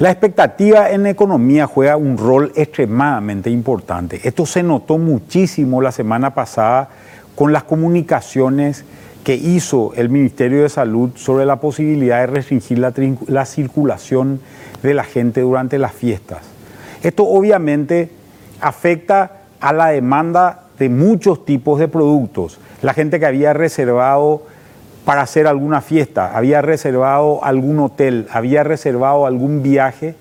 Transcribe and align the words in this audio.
La 0.00 0.10
expectativa 0.10 0.90
en 0.90 1.04
economía 1.04 1.66
juega 1.66 1.98
un 1.98 2.16
rol 2.16 2.52
extremadamente 2.56 3.50
importante. 3.50 4.18
Esto 4.24 4.46
se 4.46 4.62
notó 4.62 4.96
muchísimo 4.96 5.82
la 5.82 5.92
semana 5.92 6.32
pasada 6.32 6.88
con 7.34 7.52
las 7.52 7.64
comunicaciones 7.64 8.86
que 9.24 9.34
hizo 9.34 9.92
el 9.96 10.08
Ministerio 10.08 10.62
de 10.62 10.70
Salud 10.70 11.10
sobre 11.16 11.44
la 11.44 11.56
posibilidad 11.56 12.20
de 12.20 12.28
restringir 12.28 12.78
la, 12.78 12.94
la 13.26 13.44
circulación 13.44 14.40
de 14.82 14.94
la 14.94 15.04
gente 15.04 15.42
durante 15.42 15.76
las 15.76 15.92
fiestas. 15.92 16.38
Esto 17.02 17.24
obviamente 17.24 18.08
afecta 18.62 19.42
a 19.60 19.74
la 19.74 19.88
demanda 19.88 20.62
de 20.78 20.88
muchos 20.88 21.44
tipos 21.44 21.78
de 21.78 21.88
productos. 21.88 22.58
La 22.80 22.94
gente 22.94 23.20
que 23.20 23.26
había 23.26 23.52
reservado 23.52 24.44
para 25.04 25.22
hacer 25.22 25.46
alguna 25.46 25.80
fiesta, 25.80 26.36
había 26.36 26.62
reservado 26.62 27.44
algún 27.44 27.78
hotel, 27.80 28.28
había 28.30 28.62
reservado 28.62 29.26
algún 29.26 29.62
viaje, 29.62 30.14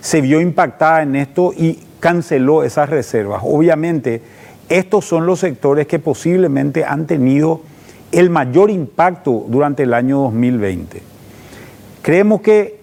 se 0.00 0.20
vio 0.20 0.40
impactada 0.40 1.02
en 1.02 1.16
esto 1.16 1.52
y 1.56 1.80
canceló 2.00 2.62
esas 2.62 2.88
reservas. 2.88 3.42
Obviamente, 3.44 4.22
estos 4.68 5.04
son 5.04 5.26
los 5.26 5.40
sectores 5.40 5.86
que 5.86 5.98
posiblemente 5.98 6.84
han 6.84 7.06
tenido 7.06 7.62
el 8.12 8.30
mayor 8.30 8.70
impacto 8.70 9.44
durante 9.48 9.82
el 9.82 9.94
año 9.94 10.20
2020. 10.20 11.02
Creemos 12.02 12.40
que 12.40 12.80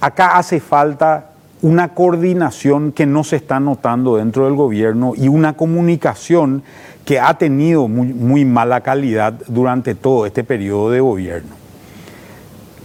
acá 0.00 0.36
hace 0.36 0.60
falta 0.60 1.33
una 1.64 1.94
coordinación 1.94 2.92
que 2.92 3.06
no 3.06 3.24
se 3.24 3.36
está 3.36 3.58
notando 3.58 4.16
dentro 4.16 4.44
del 4.44 4.54
gobierno 4.54 5.14
y 5.16 5.28
una 5.28 5.54
comunicación 5.54 6.62
que 7.06 7.20
ha 7.20 7.38
tenido 7.38 7.88
muy, 7.88 8.44
mala 8.44 8.82
calidad 8.82 9.32
durante 9.48 9.94
todo 9.94 10.26
este 10.26 10.44
periodo 10.44 10.90
de 10.90 11.00
gobierno. 11.00 11.54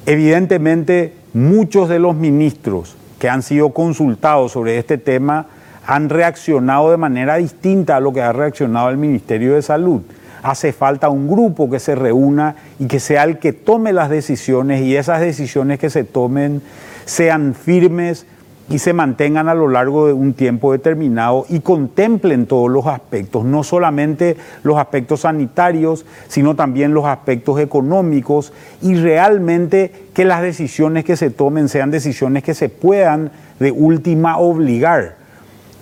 Evidentemente, 0.05 1.13
muchos 1.33 1.89
de 1.89 1.99
los 1.99 2.15
ministros 2.15 2.95
que 3.19 3.27
han 3.27 3.43
sido 3.43 3.71
consultados 3.73 4.53
sobre 4.53 4.77
este 4.77 4.97
tema 4.97 5.47
han 5.85 6.07
reaccionado 6.07 6.89
de 6.91 6.97
manera 6.97 7.35
distinta 7.35 7.97
a 7.97 7.99
lo 7.99 8.13
que 8.13 8.21
ha 8.21 8.31
reaccionado 8.31 8.91
el 8.91 8.97
Ministerio 8.97 9.55
de 9.55 9.61
Salud. 9.61 10.03
Hace 10.41 10.71
falta 10.71 11.09
un 11.09 11.27
grupo 11.27 11.69
que 11.69 11.81
se 11.81 11.95
reúna 11.95 12.55
y 12.79 12.85
que 12.85 13.01
sea 13.01 13.23
el 13.23 13.39
que 13.39 13.51
tome 13.51 13.91
las 13.91 14.09
decisiones 14.09 14.83
y 14.83 14.95
esas 14.95 15.19
decisiones 15.19 15.79
que 15.79 15.89
se 15.89 16.05
tomen 16.05 16.61
sean 17.03 17.53
firmes, 17.55 18.25
y 18.69 18.79
se 18.79 18.93
mantengan 18.93 19.49
a 19.49 19.55
lo 19.55 19.67
largo 19.67 20.07
de 20.07 20.13
un 20.13 20.33
tiempo 20.33 20.71
determinado 20.71 21.45
y 21.49 21.61
contemplen 21.61 22.45
todos 22.45 22.69
los 22.69 22.85
aspectos, 22.85 23.43
no 23.43 23.63
solamente 23.63 24.37
los 24.63 24.77
aspectos 24.77 25.21
sanitarios, 25.21 26.05
sino 26.27 26.55
también 26.55 26.93
los 26.93 27.05
aspectos 27.05 27.59
económicos 27.59 28.53
y 28.81 28.95
realmente 28.95 29.91
que 30.13 30.25
las 30.25 30.41
decisiones 30.41 31.03
que 31.03 31.17
se 31.17 31.31
tomen 31.31 31.67
sean 31.67 31.89
decisiones 31.89 32.43
que 32.43 32.53
se 32.53 32.69
puedan 32.69 33.31
de 33.59 33.71
última 33.71 34.37
obligar. 34.37 35.17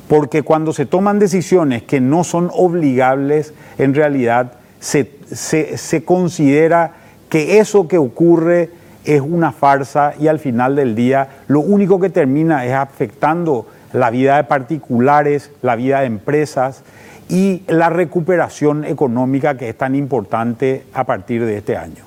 Porque 0.08 0.41
cuando 0.41 0.71
se 0.71 0.85
toman 0.85 1.19
decisiones 1.19 1.83
que 1.83 1.99
no 1.99 2.23
son 2.23 2.49
obligables, 2.53 3.53
en 3.77 3.93
realidad 3.93 4.53
se, 4.80 5.11
se 5.30 6.05
considera 6.05 6.93
que 7.27 7.59
eso 7.59 7.89
que 7.89 7.97
ocurre 7.97 8.69
es 9.08 9.22
una 9.22 9.52
farsa 9.52 10.13
y 10.19 10.27
al 10.27 10.39
final 10.39 10.75
del 10.75 10.95
día 10.95 11.30
lo 11.47 11.61
único 11.61 12.00
que 12.00 12.09
termina 12.09 12.66
es 12.66 12.73
afectando 12.73 13.66
la 13.94 14.09
vida 14.09 14.38
de 14.38 14.44
particulares, 14.44 15.52
la 15.61 15.75
vida 15.75 16.02
de 16.02 16.08
empresas 16.08 16.83
y 17.30 17.64
la 17.67 17.89
recuperación 17.89 18.86
económica 18.86 19.58
que 19.58 19.69
es 19.69 19.77
tan 19.77 19.95
importante 19.95 20.83
a 20.94 21.05
partir 21.05 21.45
de 21.45 21.58
este 21.58 21.77
año. 21.77 22.06